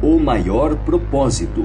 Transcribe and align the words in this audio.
o 0.00 0.16
maior 0.16 0.76
propósito. 0.84 1.64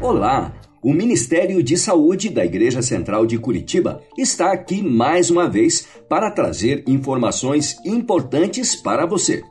Olá! 0.00 0.52
O 0.82 0.92
Ministério 0.92 1.62
de 1.62 1.76
Saúde 1.76 2.28
da 2.28 2.44
Igreja 2.44 2.82
Central 2.82 3.24
de 3.24 3.38
Curitiba 3.38 4.02
está 4.18 4.50
aqui 4.50 4.82
mais 4.82 5.30
uma 5.30 5.48
vez 5.48 5.86
para 6.08 6.30
trazer 6.30 6.82
informações 6.88 7.76
importantes 7.84 8.74
para 8.74 9.06
você. 9.06 9.44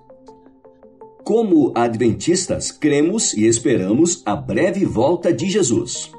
Como 1.23 1.71
adventistas, 1.73 2.69
cremos 2.69 3.33
e 3.33 3.45
esperamos 3.45 4.23
a 4.25 4.35
breve 4.35 4.83
volta 4.83 5.31
de 5.31 5.49
Jesus. 5.49 6.11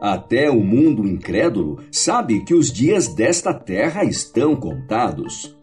Até 0.00 0.50
o 0.50 0.60
mundo 0.60 1.06
incrédulo 1.06 1.78
sabe 1.92 2.44
que 2.44 2.54
os 2.54 2.72
dias 2.72 3.06
desta 3.06 3.54
terra 3.54 4.02
estão 4.02 4.56
contados. 4.56 5.56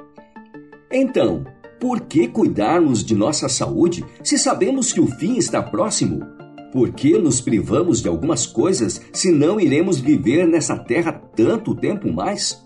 Então, 0.90 1.44
por 1.80 2.02
que 2.02 2.28
cuidarmos 2.28 3.04
de 3.04 3.16
nossa 3.16 3.50
saúde 3.50 4.06
se 4.24 4.38
sabemos 4.38 4.94
que 4.94 5.02
o 5.02 5.08
fim 5.08 5.38
está 5.38 5.62
próximo? 5.62 6.26
Por 6.72 6.92
que 6.92 7.18
nos 7.20 7.40
privamos 7.40 8.02
de 8.02 8.08
algumas 8.08 8.48
coisas 8.48 9.02
se 9.12 9.32
não 9.32 9.60
iremos 9.60 10.00
viver 10.00 10.48
nessa 10.48 10.78
terra 10.78 11.12
tanto 11.12 11.76
tempo 11.76 12.12
mais? 12.12 12.66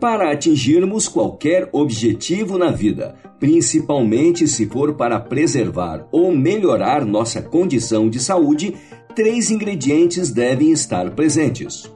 Para 0.00 0.30
atingirmos 0.30 1.08
qualquer 1.08 1.68
objetivo 1.72 2.58
na 2.58 2.70
vida, 2.70 3.16
principalmente 3.40 4.46
se 4.46 4.66
for 4.66 4.94
para 4.94 5.18
preservar 5.18 6.06
ou 6.12 6.30
melhorar 6.30 7.04
nossa 7.04 7.40
condição 7.40 8.08
de 8.08 8.20
saúde, 8.20 8.74
três 9.14 9.50
ingredientes 9.50 10.30
devem 10.30 10.70
estar 10.70 11.10
presentes. 11.12 11.90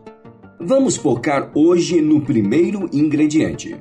Vamos 0.58 0.96
focar 0.96 1.52
hoje 1.54 2.00
no 2.00 2.22
primeiro 2.22 2.88
ingrediente 2.92 3.76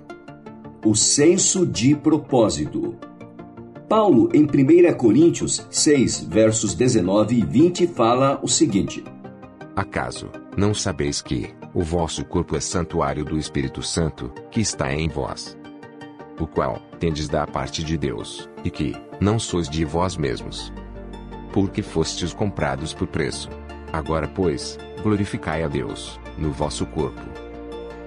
o 0.83 0.95
senso 0.95 1.65
de 1.65 1.95
propósito. 1.95 2.95
Paulo, 3.87 4.29
em 4.33 4.43
1 4.43 4.93
Coríntios 4.95 5.65
6, 5.69 6.23
versos 6.25 6.73
19 6.73 7.35
e 7.35 7.45
20, 7.45 7.87
fala 7.87 8.39
o 8.41 8.47
seguinte: 8.47 9.03
Acaso 9.75 10.29
não 10.55 10.73
sabeis 10.73 11.21
que 11.21 11.53
o 11.73 11.81
vosso 11.81 12.23
corpo 12.23 12.55
é 12.55 12.59
santuário 12.59 13.25
do 13.25 13.37
Espírito 13.37 13.81
Santo, 13.81 14.31
que 14.51 14.61
está 14.61 14.93
em 14.93 15.09
vós, 15.09 15.57
o 16.39 16.47
qual 16.47 16.81
tendes 16.99 17.27
da 17.27 17.45
parte 17.45 17.83
de 17.83 17.97
Deus, 17.97 18.49
e 18.63 18.69
que 18.69 18.95
não 19.19 19.39
sois 19.39 19.69
de 19.69 19.83
vós 19.83 20.15
mesmos, 20.15 20.71
porque 21.51 21.81
fostes 21.81 22.33
comprados 22.33 22.93
por 22.93 23.07
preço. 23.07 23.49
Agora, 23.91 24.27
pois, 24.27 24.77
glorificai 25.01 25.63
a 25.63 25.67
Deus 25.67 26.19
no 26.37 26.51
vosso 26.51 26.85
corpo 26.85 27.48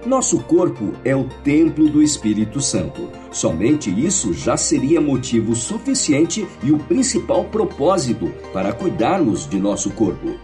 nosso 0.05 0.39
corpo 0.39 0.93
é 1.03 1.15
o 1.15 1.25
templo 1.43 1.89
do 1.89 2.01
Espírito 2.01 2.59
Santo. 2.59 3.09
Somente 3.31 3.89
isso 3.89 4.33
já 4.33 4.57
seria 4.57 4.99
motivo 4.99 5.55
suficiente 5.55 6.47
e 6.61 6.71
o 6.71 6.79
principal 6.79 7.45
propósito 7.45 8.31
para 8.51 8.73
cuidarmos 8.73 9.47
de 9.47 9.59
nosso 9.59 9.91
corpo. 9.91 10.35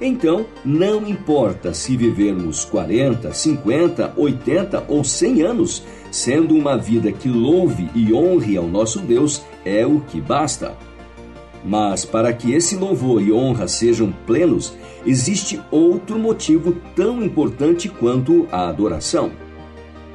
Então, 0.00 0.46
não 0.64 1.08
importa 1.08 1.72
se 1.72 1.96
vivermos 1.96 2.64
40, 2.66 3.32
50, 3.32 4.14
80 4.16 4.84
ou 4.88 5.02
100 5.02 5.42
anos, 5.42 5.82
sendo 6.10 6.54
uma 6.54 6.76
vida 6.76 7.10
que 7.10 7.28
louve 7.28 7.88
e 7.94 8.12
honre 8.12 8.56
ao 8.56 8.66
nosso 8.66 9.00
Deus, 9.00 9.42
é 9.64 9.86
o 9.86 10.00
que 10.00 10.20
basta. 10.20 10.76
Mas 11.66 12.04
para 12.04 12.32
que 12.32 12.52
esse 12.52 12.76
louvor 12.76 13.20
e 13.20 13.32
honra 13.32 13.66
sejam 13.66 14.12
plenos, 14.24 14.76
existe 15.04 15.60
outro 15.68 16.16
motivo 16.16 16.76
tão 16.94 17.20
importante 17.20 17.88
quanto 17.88 18.46
a 18.52 18.68
adoração. 18.68 19.32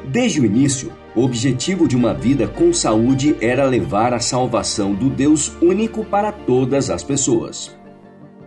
Desde 0.07 0.39
o 0.39 0.45
início, 0.45 0.93
o 1.13 1.23
objetivo 1.23 1.89
de 1.89 1.97
uma 1.97 2.13
vida 2.13 2.47
com 2.47 2.71
saúde 2.71 3.35
era 3.41 3.65
levar 3.65 4.13
a 4.13 4.19
salvação 4.19 4.93
do 4.93 5.09
Deus 5.09 5.51
único 5.61 6.05
para 6.05 6.31
todas 6.31 6.89
as 6.89 7.03
pessoas. 7.03 7.75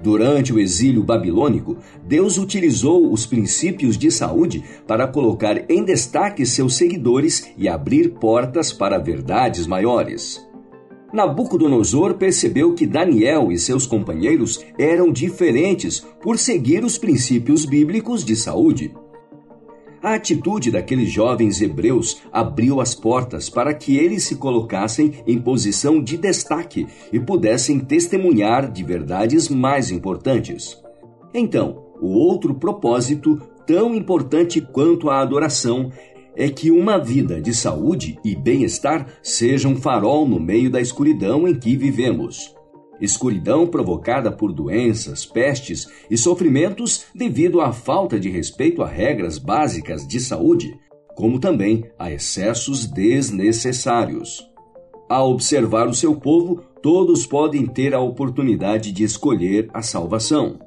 Durante 0.02 0.52
o 0.52 0.58
exílio 0.58 1.02
babilônico, 1.02 1.76
Deus 2.06 2.38
utilizou 2.38 3.12
os 3.12 3.26
princípios 3.26 3.98
de 3.98 4.10
saúde 4.10 4.64
para 4.86 5.06
colocar 5.06 5.70
em 5.70 5.84
destaque 5.84 6.44
seus 6.46 6.74
seguidores 6.76 7.50
e 7.56 7.68
abrir 7.68 8.10
portas 8.12 8.72
para 8.72 8.98
verdades 8.98 9.66
maiores. 9.66 10.46
Nabucodonosor 11.14 12.14
percebeu 12.14 12.74
que 12.74 12.88
Daniel 12.88 13.52
e 13.52 13.56
seus 13.56 13.86
companheiros 13.86 14.64
eram 14.76 15.12
diferentes 15.12 16.00
por 16.20 16.36
seguir 16.36 16.84
os 16.84 16.98
princípios 16.98 17.64
bíblicos 17.64 18.24
de 18.24 18.34
saúde. 18.34 18.92
A 20.02 20.14
atitude 20.14 20.72
daqueles 20.72 21.12
jovens 21.12 21.62
hebreus 21.62 22.20
abriu 22.32 22.80
as 22.80 22.96
portas 22.96 23.48
para 23.48 23.72
que 23.72 23.96
eles 23.96 24.24
se 24.24 24.34
colocassem 24.34 25.12
em 25.24 25.40
posição 25.40 26.02
de 26.02 26.16
destaque 26.16 26.84
e 27.12 27.20
pudessem 27.20 27.78
testemunhar 27.78 28.68
de 28.68 28.82
verdades 28.82 29.48
mais 29.48 29.92
importantes. 29.92 30.76
Então, 31.32 31.84
o 32.02 32.08
outro 32.08 32.56
propósito, 32.56 33.40
tão 33.64 33.94
importante 33.94 34.60
quanto 34.60 35.08
a 35.08 35.20
adoração, 35.20 35.92
é 36.36 36.48
que 36.48 36.70
uma 36.70 36.98
vida 36.98 37.40
de 37.40 37.54
saúde 37.54 38.18
e 38.24 38.34
bem-estar 38.34 39.06
seja 39.22 39.68
um 39.68 39.76
farol 39.76 40.26
no 40.26 40.40
meio 40.40 40.70
da 40.70 40.80
escuridão 40.80 41.46
em 41.46 41.54
que 41.54 41.76
vivemos. 41.76 42.54
Escuridão 43.00 43.66
provocada 43.66 44.30
por 44.30 44.52
doenças, 44.52 45.26
pestes 45.26 45.86
e 46.10 46.16
sofrimentos 46.16 47.06
devido 47.14 47.60
à 47.60 47.72
falta 47.72 48.18
de 48.18 48.30
respeito 48.30 48.82
a 48.82 48.88
regras 48.88 49.38
básicas 49.38 50.06
de 50.06 50.20
saúde, 50.20 50.78
como 51.14 51.38
também 51.38 51.84
a 51.98 52.10
excessos 52.12 52.86
desnecessários. 52.86 54.42
Ao 55.08 55.30
observar 55.30 55.86
o 55.86 55.94
seu 55.94 56.16
povo, 56.16 56.62
todos 56.82 57.26
podem 57.26 57.66
ter 57.66 57.94
a 57.94 58.00
oportunidade 58.00 58.90
de 58.90 59.04
escolher 59.04 59.68
a 59.72 59.82
salvação. 59.82 60.58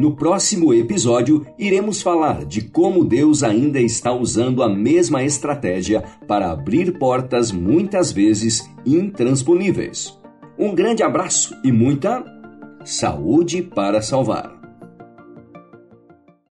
No 0.00 0.16
próximo 0.16 0.72
episódio, 0.72 1.44
iremos 1.58 2.00
falar 2.00 2.46
de 2.46 2.62
como 2.62 3.04
Deus 3.04 3.42
ainda 3.42 3.78
está 3.78 4.10
usando 4.10 4.62
a 4.62 4.68
mesma 4.68 5.22
estratégia 5.22 6.02
para 6.26 6.50
abrir 6.50 6.98
portas 6.98 7.52
muitas 7.52 8.10
vezes 8.10 8.66
intransponíveis. 8.86 10.18
Um 10.58 10.74
grande 10.74 11.02
abraço 11.02 11.54
e 11.62 11.70
muita 11.70 12.24
saúde 12.82 13.60
para 13.60 14.00
salvar. 14.00 14.59